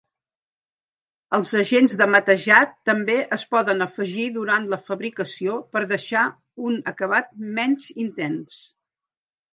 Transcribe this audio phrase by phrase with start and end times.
[1.37, 6.25] Els agents de matejat també es poden afegir durant la fabricació per deixar
[6.71, 7.31] un acabat
[7.61, 8.61] menys intens.